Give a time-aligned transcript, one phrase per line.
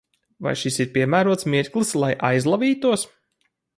[0.45, 3.05] Vai šis ir piemērots mirklis, lai aizlavītos?